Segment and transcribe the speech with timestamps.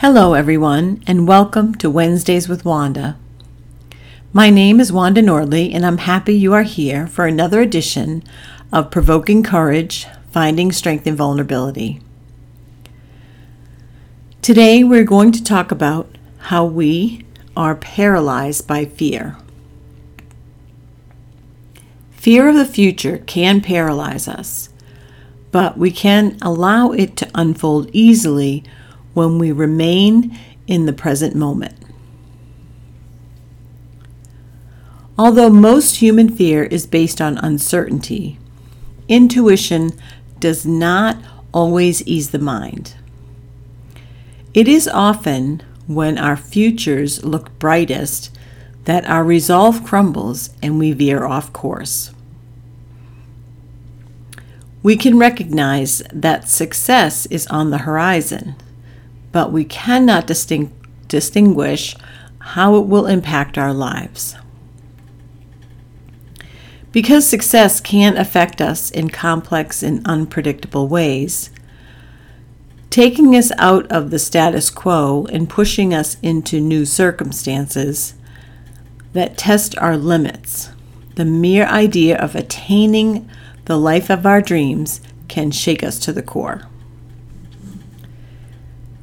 [0.00, 3.18] Hello, everyone, and welcome to Wednesdays with Wanda.
[4.32, 8.22] My name is Wanda Nordley, and I'm happy you are here for another edition
[8.72, 12.00] of Provoking Courage Finding Strength in Vulnerability.
[14.40, 19.36] Today, we're going to talk about how we are paralyzed by fear.
[22.12, 24.70] Fear of the future can paralyze us,
[25.50, 28.64] but we can allow it to unfold easily
[29.14, 30.36] when we remain
[30.66, 31.74] in the present moment.
[35.18, 38.38] Although most human fear is based on uncertainty,
[39.08, 39.90] intuition
[40.38, 41.18] does not
[41.52, 42.94] always ease the mind.
[44.54, 48.34] It is often when our futures look brightest
[48.84, 52.12] that our resolve crumbles and we veer off course.
[54.82, 58.56] We can recognize that success is on the horizon
[59.32, 61.96] but we cannot distinguish
[62.38, 64.36] how it will impact our lives.
[66.92, 71.50] Because success can affect us in complex and unpredictable ways,
[72.90, 78.14] taking us out of the status quo and pushing us into new circumstances
[79.12, 80.70] that test our limits,
[81.14, 83.30] the mere idea of attaining
[83.66, 86.62] the life of our dreams can shake us to the core.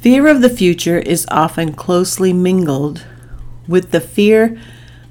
[0.00, 3.04] Fear of the future is often closely mingled
[3.66, 4.56] with the fear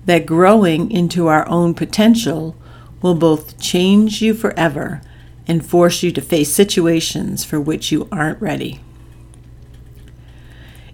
[0.05, 2.55] that growing into our own potential
[3.01, 5.01] will both change you forever
[5.45, 8.79] and force you to face situations for which you aren't ready.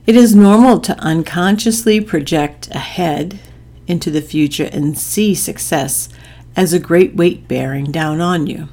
[0.08, 3.40] It is normal to unconsciously project ahead
[3.86, 6.10] into the future and see success
[6.56, 8.70] as a great weight bearing down on you.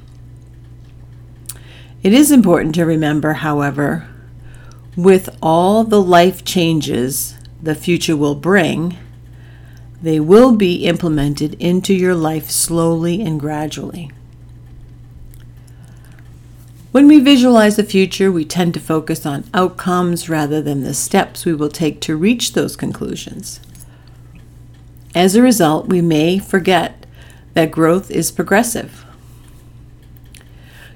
[2.02, 4.08] It is important to remember, however,
[5.02, 8.96] with all the life changes the future will bring,
[10.02, 14.10] they will be implemented into your life slowly and gradually.
[16.92, 21.44] When we visualize the future, we tend to focus on outcomes rather than the steps
[21.44, 23.60] we will take to reach those conclusions.
[25.14, 27.06] As a result, we may forget
[27.54, 29.04] that growth is progressive.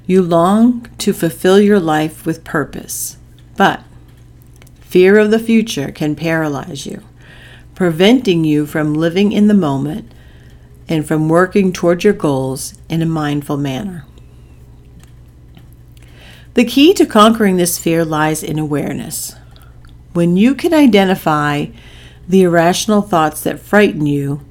[0.06, 3.18] You long to fulfill your life with purpose
[3.56, 3.82] but
[4.94, 7.02] fear of the future can paralyze you,
[7.74, 10.08] preventing you from living in the moment
[10.88, 14.06] and from working toward your goals in a mindful manner.
[16.54, 19.34] The key to conquering this fear lies in awareness.
[20.12, 21.66] When you can identify
[22.28, 24.42] the irrational thoughts that frighten you,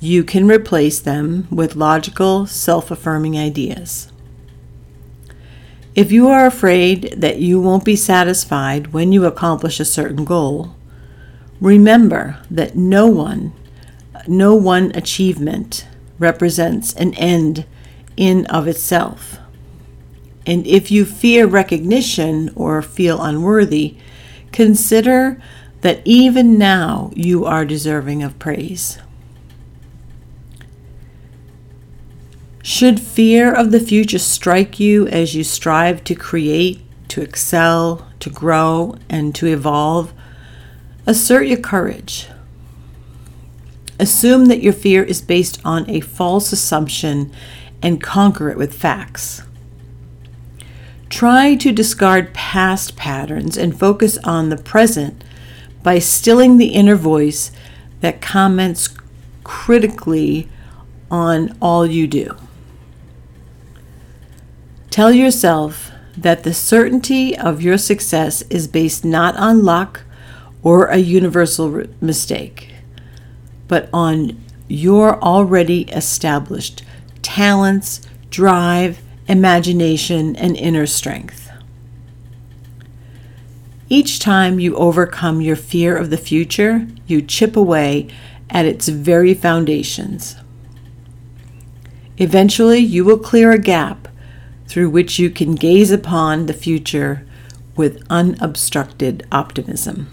[0.00, 4.10] you can replace them with logical, self affirming ideas.
[5.94, 10.74] If you are afraid that you won't be satisfied when you accomplish a certain goal,
[11.60, 13.52] remember that no one,
[14.26, 15.86] no one achievement
[16.18, 17.64] represents an end
[18.16, 19.38] in of itself.
[20.44, 23.96] And if you fear recognition or feel unworthy,
[24.50, 25.40] consider
[25.82, 28.98] that even now you are deserving of praise.
[32.66, 38.30] Should fear of the future strike you as you strive to create, to excel, to
[38.30, 40.14] grow, and to evolve,
[41.04, 42.26] assert your courage.
[44.00, 47.30] Assume that your fear is based on a false assumption
[47.82, 49.42] and conquer it with facts.
[51.10, 55.22] Try to discard past patterns and focus on the present
[55.82, 57.52] by stilling the inner voice
[58.00, 58.88] that comments
[59.44, 60.48] critically
[61.10, 62.34] on all you do.
[64.94, 70.02] Tell yourself that the certainty of your success is based not on luck
[70.62, 72.72] or a universal mistake,
[73.66, 76.84] but on your already established
[77.22, 81.50] talents, drive, imagination, and inner strength.
[83.88, 88.06] Each time you overcome your fear of the future, you chip away
[88.48, 90.36] at its very foundations.
[92.16, 94.06] Eventually, you will clear a gap
[94.66, 97.26] through which you can gaze upon the future
[97.76, 100.08] with unobstructed optimism.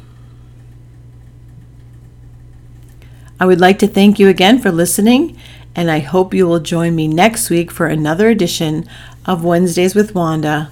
[3.39, 5.35] I would like to thank you again for listening,
[5.75, 8.87] and I hope you will join me next week for another edition
[9.25, 10.69] of Wednesdays with Wanda,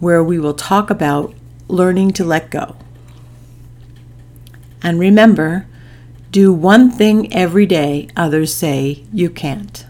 [0.00, 1.34] where we will talk about
[1.68, 2.76] learning to let go.
[4.82, 5.66] And remember,
[6.30, 9.84] do one thing every day others say you can't.